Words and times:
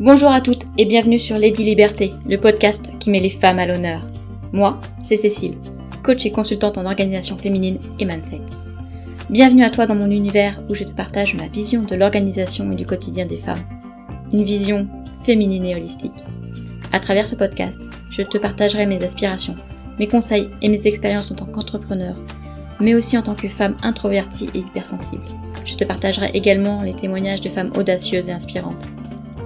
Bonjour 0.00 0.30
à 0.30 0.40
toutes 0.40 0.64
et 0.78 0.86
bienvenue 0.86 1.18
sur 1.18 1.36
Lady 1.36 1.62
Liberté, 1.62 2.14
le 2.26 2.38
podcast 2.38 2.90
qui 3.00 3.10
met 3.10 3.20
les 3.20 3.28
femmes 3.28 3.58
à 3.58 3.66
l'honneur. 3.66 4.00
Moi, 4.50 4.80
c'est 5.04 5.18
Cécile, 5.18 5.58
coach 6.02 6.24
et 6.24 6.30
consultante 6.30 6.78
en 6.78 6.86
organisation 6.86 7.36
féminine 7.36 7.78
et 7.98 8.06
mindset. 8.06 8.40
Bienvenue 9.28 9.62
à 9.62 9.68
toi 9.68 9.86
dans 9.86 9.94
mon 9.94 10.10
univers 10.10 10.58
où 10.70 10.74
je 10.74 10.84
te 10.84 10.94
partage 10.94 11.34
ma 11.34 11.48
vision 11.48 11.82
de 11.82 11.96
l'organisation 11.96 12.72
et 12.72 12.76
du 12.76 12.86
quotidien 12.86 13.26
des 13.26 13.36
femmes. 13.36 13.60
Une 14.32 14.42
vision 14.42 14.88
féminine 15.22 15.66
et 15.66 15.76
holistique. 15.76 16.24
À 16.94 16.98
travers 16.98 17.26
ce 17.26 17.34
podcast, 17.34 17.82
je 18.08 18.22
te 18.22 18.38
partagerai 18.38 18.86
mes 18.86 19.04
aspirations, 19.04 19.56
mes 19.98 20.08
conseils 20.08 20.48
et 20.62 20.70
mes 20.70 20.86
expériences 20.86 21.30
en 21.30 21.34
tant 21.34 21.44
qu'entrepreneur, 21.44 22.16
mais 22.80 22.94
aussi 22.94 23.18
en 23.18 23.22
tant 23.22 23.34
que 23.34 23.48
femme 23.48 23.76
introvertie 23.82 24.48
et 24.54 24.60
hypersensible. 24.60 25.26
Je 25.66 25.74
te 25.74 25.84
partagerai 25.84 26.30
également 26.32 26.82
les 26.82 26.94
témoignages 26.94 27.42
de 27.42 27.50
femmes 27.50 27.72
audacieuses 27.76 28.30
et 28.30 28.32
inspirantes. 28.32 28.88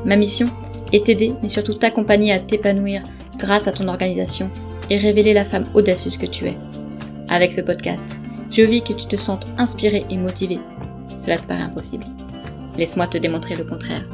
Ma 0.05 0.17
mission 0.17 0.45
est 0.93 1.07
t'aider, 1.07 1.33
mais 1.43 1.49
surtout 1.49 1.73
t'accompagner 1.73 2.31
à 2.31 2.39
t'épanouir 2.39 3.03
grâce 3.39 3.69
à 3.69 3.73
ton 3.73 3.89
organisation 3.89 4.51
et 4.91 4.99
révéler 4.99 5.33
la 5.33 5.47
femme 5.47 5.65
audacieuse 5.73 6.19
que 6.19 6.27
tu 6.27 6.47
es. 6.47 6.59
Avec 7.31 7.55
ce 7.55 7.63
podcast, 7.63 8.05
je 8.51 8.61
vis 8.61 8.83
que 8.83 8.93
tu 8.93 9.07
te 9.07 9.17
sentes 9.17 9.47
inspirée 9.57 10.05
et 10.11 10.19
motivée. 10.19 10.59
Cela 11.19 11.39
te 11.39 11.45
paraît 11.45 11.63
impossible. 11.63 12.05
Laisse-moi 12.77 13.07
te 13.07 13.17
démontrer 13.17 13.57
le 13.57 13.65
contraire. 13.65 14.07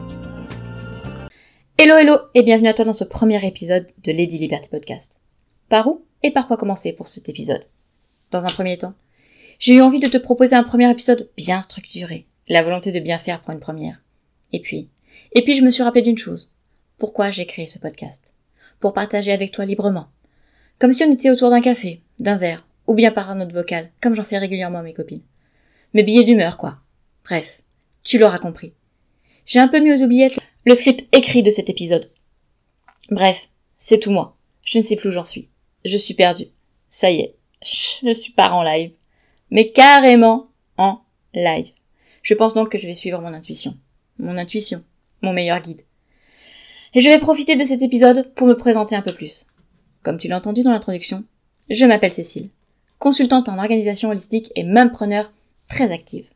Hello 1.77 1.97
hello 1.97 2.19
et 2.35 2.45
bienvenue 2.45 2.69
à 2.69 2.75
toi 2.75 2.85
dans 2.85 2.93
ce 2.93 3.05
premier 3.05 3.45
épisode 3.45 3.89
de 4.05 4.13
Lady 4.13 4.39
Liberty 4.39 4.69
Podcast. 4.69 5.19
Par 5.69 5.89
où 5.89 6.05
et 6.23 6.31
par 6.31 6.47
quoi 6.47 6.57
commencer 6.57 6.93
pour 6.93 7.09
cet 7.09 7.29
épisode? 7.29 7.65
Dans 8.31 8.45
un 8.45 8.51
premier 8.51 8.79
temps, 8.79 8.95
j'ai 9.59 9.75
eu 9.75 9.83
envie 9.83 9.99
de 9.99 10.07
te 10.07 10.19
proposer 10.19 10.55
un 10.55 10.63
premier 10.63 10.89
épisode 10.89 11.29
bien 11.37 11.61
structuré, 11.63 12.27
la 12.49 12.63
volonté 12.63 12.93
de 12.93 13.01
bien 13.01 13.19
faire 13.19 13.41
pour 13.41 13.53
une 13.53 13.61
première. 13.61 14.01
Et 14.53 14.61
puis, 14.61 14.89
et 15.33 15.43
puis 15.43 15.55
je 15.55 15.63
me 15.63 15.71
suis 15.71 15.83
rappelé 15.83 16.03
d'une 16.03 16.19
chose. 16.19 16.53
Pourquoi 16.99 17.31
j'ai 17.31 17.47
créé 17.47 17.67
ce 17.67 17.79
podcast? 17.79 18.33
Pour 18.79 18.93
partager 18.93 19.33
avec 19.33 19.53
toi 19.53 19.65
librement. 19.65 20.09
Comme 20.79 20.93
si 20.93 21.05
on 21.05 21.13
était 21.13 21.31
autour 21.31 21.51
d'un 21.51 21.61
café, 21.61 22.01
d'un 22.19 22.37
verre, 22.37 22.67
ou 22.87 22.95
bien 22.95 23.13
par 23.13 23.31
un 23.31 23.37
note 23.37 23.53
vocal, 23.53 23.91
comme 24.01 24.15
j'en 24.15 24.25
fais 24.25 24.39
régulièrement 24.39 24.79
à 24.79 24.83
mes 24.83 24.95
copines. 24.95 25.23
Mes 25.95 26.03
billets 26.03 26.25
d'humeur, 26.25 26.57
quoi. 26.57 26.79
Bref, 27.25 27.63
tu 28.03 28.19
l'auras 28.19 28.39
compris. 28.39 28.75
J'ai 29.47 29.61
un 29.61 29.69
peu 29.69 29.81
mis 29.81 29.93
aux 29.93 30.05
oubliettes 30.05 30.39
le 30.67 30.75
script 30.75 31.07
écrit 31.15 31.43
de 31.43 31.51
cet 31.51 31.71
épisode. 31.71 32.11
Bref, 33.11 33.49
c'est 33.77 33.99
tout 33.99 34.11
moi. 34.11 34.37
Je 34.65 34.79
ne 34.79 34.85
sais 34.85 34.97
plus 34.97 35.09
où 35.09 35.13
j'en 35.13 35.25
suis. 35.25 35.51
Je 35.85 35.97
suis 35.97 36.15
perdue. 36.15 36.47
Ça 36.91 37.11
y 37.11 37.21
est, 37.21 37.37
je 37.63 38.13
suis 38.13 38.33
pas 38.33 38.51
en 38.51 38.63
live. 38.63 38.93
Mais 39.51 39.71
carrément 39.71 40.51
en 40.77 41.01
live. 41.35 41.71
Je 42.23 42.35
pense 42.35 42.55
donc 42.55 42.71
que 42.71 42.79
je 42.79 42.87
vais 42.87 42.95
suivre 42.95 43.21
mon 43.21 43.33
intuition. 43.33 43.77
Mon 44.19 44.37
intuition, 44.37 44.85
mon 45.23 45.33
meilleur 45.33 45.61
guide. 45.61 45.83
Et 46.95 47.01
je 47.01 47.09
vais 47.09 47.19
profiter 47.19 47.57
de 47.57 47.65
cet 47.65 47.83
épisode 47.83 48.33
pour 48.35 48.47
me 48.47 48.57
présenter 48.57 48.97
un 48.97 49.03
peu 49.03 49.13
plus. 49.13 49.47
Comme 50.03 50.17
tu 50.17 50.29
l'as 50.29 50.39
entendu 50.39 50.63
dans 50.63 50.73
l'introduction, 50.73 51.25
je 51.69 51.85
m'appelle 51.85 52.11
Cécile, 52.11 52.51
consultante 52.99 53.49
en 53.49 53.59
organisation 53.59 54.11
holistique 54.11 54.51
et 54.57 54.65
même 54.65 54.91
preneur 54.91 55.33
très 55.69 55.93
active. 55.93 56.31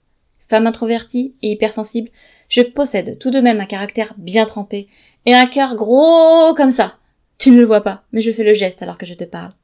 Femme 0.47 0.67
introvertie 0.67 1.35
et 1.43 1.53
hypersensible, 1.53 2.11
je 2.49 2.61
possède 2.61 3.19
tout 3.19 3.31
de 3.31 3.41
même 3.41 3.61
un 3.61 3.67
caractère 3.67 4.15
bien 4.19 4.45
trempé 4.45 4.89
et 5.27 5.35
un 5.35 5.47
cœur 5.47 5.75
gros 5.75 6.55
comme 6.55 6.71
ça. 6.71 6.99
Tu 7.39 7.51
ne 7.51 7.59
le 7.59 7.67
vois 7.67 7.83
pas, 7.83 8.05
mais 8.13 8.23
je 8.23 8.31
fais 8.31 8.45
le 8.45 8.55
geste 8.55 8.83
alors 8.83 8.99
que 8.99 9.07
je 9.07 9.15
te 9.15 9.25
parle. 9.25 9.55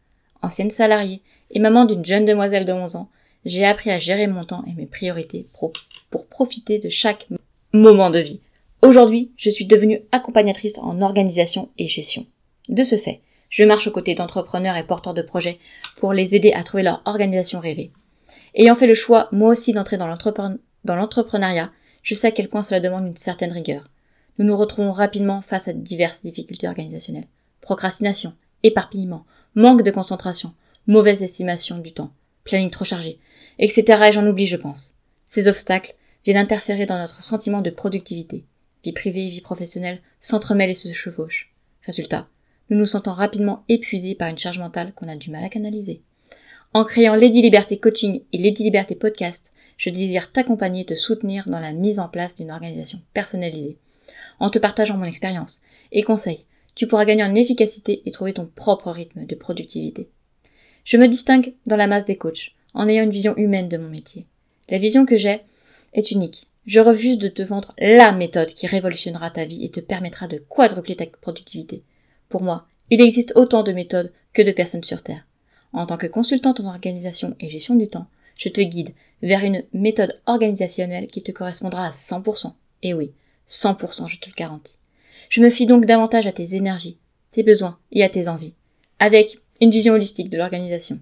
Ancienne 0.43 0.71
salariée 0.71 1.23
et 1.51 1.61
maman 1.61 1.85
d'une 1.85 2.05
jeune 2.05 2.25
demoiselle 2.25 2.65
de 2.65 2.73
11 2.73 2.97
ans, 2.97 3.11
j'ai 3.45 3.65
appris 3.65 3.91
à 3.91 3.99
gérer 3.99 4.27
mon 4.27 4.45
temps 4.45 4.65
et 4.67 4.75
mes 4.75 4.87
priorités 4.87 5.47
pour 5.53 6.27
profiter 6.27 6.79
de 6.79 6.89
chaque 6.89 7.29
moment 7.73 8.11
de 8.11 8.19
vie. 8.19 8.41
Aujourd'hui, 8.83 9.31
je 9.37 9.51
suis 9.51 9.67
devenue 9.67 10.01
accompagnatrice 10.11 10.79
en 10.79 11.03
organisation 11.03 11.69
et 11.77 11.87
gestion. 11.87 12.27
De 12.69 12.83
ce 12.83 12.97
fait, 12.97 13.21
je 13.51 13.65
marche 13.65 13.87
aux 13.87 13.91
côtés 13.91 14.15
d'entrepreneurs 14.15 14.77
et 14.77 14.87
porteurs 14.87 15.13
de 15.13 15.21
projets 15.21 15.59
pour 15.97 16.15
les 16.15 16.35
aider 16.35 16.53
à 16.53 16.63
trouver 16.63 16.83
leur 16.83 17.03
organisation 17.05 17.61
rêvée. 17.61 17.91
Ayant 18.55 18.75
fait 18.75 18.87
le 18.87 18.95
choix, 18.95 19.29
moi 19.33 19.51
aussi, 19.51 19.75
d'entrer 19.75 19.99
dans 19.99 20.07
l'entrepreneuriat, 20.97 21.71
je 22.03 22.15
sais 22.15 22.29
à 22.29 22.31
quel 22.31 22.49
point 22.49 22.63
cela 22.63 22.81
demande 22.81 23.07
une 23.07 23.17
certaine 23.17 23.53
rigueur. 23.53 23.91
Nous 24.39 24.47
nous 24.47 24.57
retrouvons 24.57 24.93
rapidement 24.93 25.43
face 25.43 25.69
à 25.69 25.75
diverses 25.75 26.23
difficultés 26.23 26.69
organisationnelles. 26.69 27.29
Procrastination, 27.61 28.33
éparpillement, 28.63 29.27
manque 29.55 29.83
de 29.83 29.91
concentration, 29.91 30.55
mauvaise 30.87 31.23
estimation 31.23 31.77
du 31.77 31.93
temps, 31.93 32.13
planning 32.45 32.71
trop 32.71 32.87
chargé, 32.87 33.19
etc. 33.59 34.05
et 34.09 34.13
j'en 34.13 34.27
oublie, 34.27 34.47
je 34.47 34.57
pense. 34.57 34.95
Ces 35.27 35.49
obstacles 35.49 35.95
viennent 36.25 36.39
interférer 36.39 36.87
dans 36.87 36.99
notre 36.99 37.23
sentiment 37.23 37.61
de 37.61 37.71
productivité. 37.71 38.45
Vie 38.85 38.93
privée 38.93 39.27
et 39.27 39.31
vie 39.31 39.41
professionnelle 39.41 40.01
s'entremêlent 40.21 40.71
et 40.71 40.75
se 40.75 40.93
chevauchent. 40.93 41.53
Résultat, 41.83 42.29
nous 42.69 42.79
nous 42.79 42.87
sentons 42.87 43.13
rapidement 43.13 43.65
épuisés 43.69 44.15
par 44.15 44.29
une 44.29 44.39
charge 44.39 44.59
mentale 44.59 44.93
qu'on 44.95 45.09
a 45.09 45.17
du 45.17 45.31
mal 45.31 45.45
à 45.45 45.49
canaliser. 45.49 46.03
En 46.73 46.85
créant 46.85 47.17
Lady 47.17 47.43
Liberté 47.43 47.79
Coaching 47.79 48.23
et 48.33 48.39
Lady 48.39 48.63
Liberté 48.63 48.95
Podcast, 48.95 49.53
je 49.77 49.91
désire 49.91 50.31
t'accompagner 50.31 50.83
et 50.83 50.87
te 50.87 50.95
soutenir 50.95 51.47
dans 51.49 51.59
la 51.59 51.73
mise 51.73 51.99
en 51.99 52.09
place 52.09 52.37
d'une 52.37 52.51
organisation 52.51 53.01
personnalisée. 53.13 53.77
En 54.39 54.51
te 54.51 54.59
partageant 54.59 54.97
mon 54.97 55.05
expérience 55.05 55.63
et 55.91 56.03
conseils, 56.03 56.45
tu 56.75 56.87
pourras 56.87 57.05
gagner 57.05 57.25
en 57.25 57.35
efficacité 57.35 58.03
et 58.07 58.11
trouver 58.11 58.35
ton 58.35 58.47
propre 58.47 58.91
rythme 58.91 59.27
de 59.27 59.35
productivité. 59.35 60.09
Je 60.85 60.97
me 60.97 61.09
distingue 61.09 61.55
dans 61.67 61.77
la 61.77 61.87
masse 61.87 62.05
des 62.05 62.17
coachs, 62.17 62.53
en 62.75 62.89
ayant 62.89 63.05
une 63.05 63.11
vision 63.11 63.37
humaine 63.37 63.69
de 63.69 63.77
mon 63.77 63.89
métier. 63.89 64.27
La 64.69 64.79
vision 64.79 65.07
que 65.07 65.17
j'ai 65.17 65.41
est 65.93 66.11
unique. 66.11 66.50
Je 66.67 66.81
refuse 66.81 67.19
de 67.19 67.29
te 67.29 67.43
vendre 67.43 67.75
la 67.79 68.13
méthode 68.13 68.49
qui 68.49 68.67
révolutionnera 68.67 69.31
ta 69.31 69.45
vie 69.45 69.65
et 69.65 69.71
te 69.71 69.81
permettra 69.81 70.29
de 70.29 70.39
quadrupler 70.39 70.95
ta 70.95 71.07
productivité. 71.07 71.83
Pour 72.29 72.43
moi, 72.43 72.67
il 72.91 73.01
existe 73.01 73.33
autant 73.35 73.63
de 73.63 73.73
méthodes 73.73 74.13
que 74.33 74.43
de 74.43 74.53
personnes 74.53 74.85
sur 74.85 75.03
Terre. 75.03 75.27
En 75.73 75.87
tant 75.87 75.97
que 75.97 76.07
consultante 76.07 76.61
en 76.61 76.69
organisation 76.69 77.35
et 77.41 77.49
gestion 77.49 77.77
du 77.77 77.89
temps, 77.89 78.07
je 78.39 78.49
te 78.49 78.61
guide 78.61 78.91
vers 79.23 79.45
une 79.45 79.65
méthode 79.73 80.21
organisationnelle 80.27 81.07
qui 81.07 81.23
te 81.23 81.33
correspondra 81.33 81.87
à 81.87 81.91
100%. 81.91 82.53
Et 82.83 82.95
oui, 82.95 83.13
100%, 83.49 84.09
je 84.09 84.19
te 84.19 84.29
le 84.29 84.35
garantis. 84.35 84.77
Je 85.29 85.41
me 85.41 85.51
fie 85.51 85.67
donc 85.67 85.87
davantage 85.87 86.27
à 86.27 86.33
tes 86.33 86.55
énergies, 86.55 86.99
tes 87.31 87.43
besoins 87.43 87.79
et 87.93 88.03
à 88.03 88.09
tes 88.09 88.29
envies, 88.29 88.55
avec 88.99 89.39
une 89.61 89.71
vision 89.71 89.95
holistique 89.95 90.31
de 90.31 90.39
l'organisation. 90.39 90.99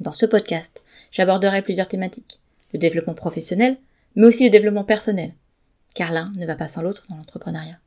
Dans 0.00 0.12
ce 0.12 0.26
podcast, 0.26 0.82
j'aborderai 1.10 1.62
plusieurs 1.62 1.88
thématiques. 1.88 2.40
Le 2.72 2.78
développement 2.78 3.14
professionnel, 3.14 3.76
mais 4.14 4.26
aussi 4.26 4.44
le 4.44 4.50
développement 4.50 4.84
personnel. 4.84 5.32
Car 5.94 6.12
l'un 6.12 6.32
ne 6.36 6.46
va 6.46 6.56
pas 6.56 6.68
sans 6.68 6.82
l'autre 6.82 7.06
dans 7.08 7.16
l'entrepreneuriat. 7.16 7.78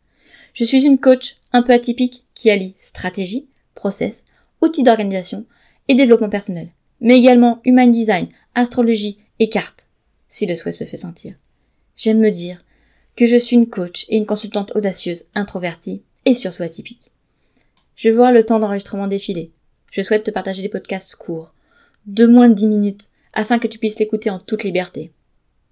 Je 0.53 0.63
suis 0.63 0.86
une 0.86 1.00
coach 1.00 1.38
un 1.52 1.63
peu 1.63 1.74
atypique 1.74 2.25
qui 2.34 2.50
allie 2.50 2.75
stratégie, 2.80 3.47
process, 3.74 4.25
outils 4.62 4.84
d'organisation 4.84 5.46
et 5.88 5.96
développement 5.96 6.30
personnel, 6.30 6.69
mais 7.02 7.18
également 7.18 7.62
human 7.66 7.91
design, 7.91 8.28
astrologie 8.56 9.19
et 9.40 9.50
cartes, 9.50 9.88
si 10.28 10.46
le 10.46 10.56
souhait 10.56 10.72
se 10.72 10.84
fait 10.84 10.97
sentir. 10.97 11.36
J'aime 11.96 12.19
me 12.19 12.31
dire 12.31 12.63
que 13.16 13.25
je 13.25 13.36
suis 13.36 13.56
une 13.56 13.68
coach 13.68 14.06
et 14.09 14.18
une 14.18 14.25
consultante 14.25 14.75
audacieuse, 14.75 15.25
introvertie 15.36 16.03
et 16.25 16.34
surtout 16.34 16.63
atypique. 16.63 17.12
Je 17.96 18.09
vois 18.09 18.31
le 18.31 18.44
temps 18.46 18.59
d'enregistrement 18.59 19.07
défiler. 19.07 19.52
Je 19.92 20.02
souhaite 20.02 20.25
te 20.25 20.31
partager 20.31 20.62
des 20.62 20.69
podcasts 20.69 21.16
courts, 21.16 21.53
de 22.06 22.25
moins 22.25 22.50
de 22.50 22.53
dix 22.53 22.68
minutes, 22.68 23.09
afin 23.34 23.59
que 23.59 23.68
tu 23.68 23.80
puisses 23.80 24.00
l'écouter 24.00 24.30
en 24.30 24.40
toute 24.40 24.63
liberté. 24.63 25.12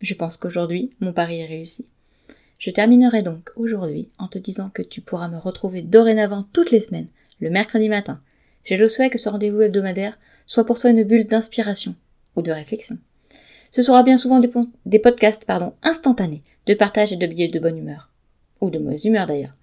Je 0.04 0.14
pense 0.14 0.36
qu'aujourd'hui, 0.36 0.92
mon 1.00 1.14
pari 1.14 1.40
est 1.40 1.46
réussi. 1.46 1.86
Je 2.60 2.70
terminerai 2.72 3.24
donc 3.24 3.52
aujourd'hui 3.56 4.10
en 4.18 4.28
te 4.28 4.38
disant 4.38 4.70
que 4.70 4.82
tu 4.82 5.00
pourras 5.00 5.30
me 5.30 5.40
retrouver 5.40 5.82
dorénavant 5.82 6.44
toutes 6.52 6.72
les 6.72 6.82
semaines, 6.82 7.08
le 7.40 7.50
mercredi 7.50 7.88
matin. 7.88 8.22
J'ai 8.66 8.76
le 8.76 8.90
souhait 8.90 9.10
que 9.10 9.18
ce 9.18 9.30
rendez-vous 9.30 9.62
hebdomadaire 9.62 10.20
soit 10.46 10.66
pour 10.66 10.78
toi 10.78 10.90
une 10.90 11.04
bulle 11.04 11.26
d'inspiration, 11.26 11.96
ou 12.36 12.42
de 12.42 12.52
réflexion. 12.52 12.98
Ce 13.72 13.82
sera 13.82 14.04
bien 14.04 14.18
souvent 14.18 14.42
des, 14.42 15.00
podcasts 15.00 15.46
pardon, 15.46 15.74
instantanés, 15.84 16.44
de 16.66 16.74
partage 16.74 17.14
et 17.14 17.18
de 17.18 17.26
billets 17.26 17.48
de 17.48 17.60
bonne 17.60 17.78
humeur. 17.78 18.12
Ou 18.60 18.70
de 18.70 18.80
mauvaise 18.80 19.06
humeur 19.06 19.26
d'ailleurs. 19.26 19.56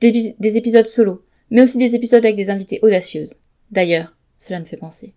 Des, 0.00 0.34
des 0.38 0.56
épisodes 0.56 0.86
solo, 0.86 1.22
mais 1.50 1.60
aussi 1.60 1.76
des 1.76 1.94
épisodes 1.94 2.24
avec 2.24 2.36
des 2.36 2.48
invités 2.48 2.80
audacieuses. 2.80 3.34
D'ailleurs, 3.70 4.16
cela 4.38 4.58
me 4.58 4.64
fait 4.64 4.78
penser. 4.78 5.12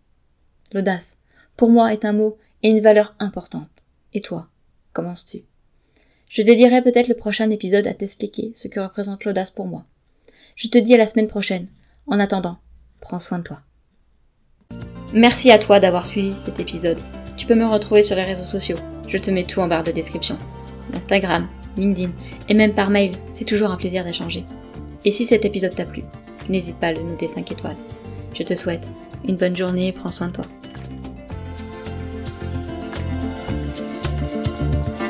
L'audace, 0.73 1.17
pour 1.55 1.69
moi, 1.69 1.93
est 1.93 2.03
un 2.03 2.13
mot 2.13 2.37
et 2.61 2.69
une 2.69 2.81
valeur 2.81 3.15
importante. 3.19 3.69
Et 4.13 4.19
toi, 4.19 4.49
commences-tu? 4.95 5.43
Je 6.29 6.41
dédierai 6.41 6.81
peut-être 6.81 7.07
le 7.07 7.13
prochain 7.13 7.51
épisode 7.51 7.85
à 7.85 7.93
t'expliquer 7.93 8.51
ce 8.55 8.67
que 8.67 8.79
représente 8.79 9.25
l'audace 9.25 9.51
pour 9.51 9.67
moi. 9.67 9.85
Je 10.55 10.67
te 10.67 10.79
dis 10.79 10.95
à 10.95 10.97
la 10.97 11.05
semaine 11.05 11.27
prochaine. 11.27 11.67
En 12.07 12.19
attendant, 12.19 12.57
prends 13.01 13.19
soin 13.19 13.39
de 13.39 13.43
toi. 13.43 13.61
Merci 15.13 15.51
à 15.51 15.59
toi 15.59 15.79
d'avoir 15.79 16.05
suivi 16.05 16.33
cet 16.33 16.59
épisode. 16.59 16.99
Tu 17.37 17.45
peux 17.45 17.55
me 17.55 17.65
retrouver 17.65 18.03
sur 18.03 18.15
les 18.15 18.23
réseaux 18.23 18.43
sociaux. 18.43 18.77
Je 19.07 19.17
te 19.17 19.29
mets 19.29 19.43
tout 19.43 19.59
en 19.59 19.67
barre 19.67 19.83
de 19.83 19.91
description. 19.91 20.37
Instagram, 20.93 21.47
LinkedIn 21.77 22.11
et 22.49 22.53
même 22.53 22.73
par 22.73 22.89
mail, 22.89 23.11
c'est 23.29 23.45
toujours 23.45 23.71
un 23.71 23.77
plaisir 23.77 24.03
d'échanger. 24.03 24.43
Et 25.03 25.11
si 25.11 25.25
cet 25.25 25.45
épisode 25.45 25.75
t'a 25.75 25.85
plu, 25.85 26.03
n'hésite 26.49 26.79
pas 26.79 26.87
à 26.87 26.93
le 26.93 27.01
noter 27.01 27.27
5 27.27 27.51
étoiles. 27.51 27.77
Je 28.33 28.43
te 28.43 28.55
souhaite 28.55 28.87
une 29.27 29.35
bonne 29.35 29.55
journée 29.55 29.89
et 29.89 29.91
prends 29.91 30.11
soin 30.11 30.27
de 30.27 30.33
toi. 30.33 30.45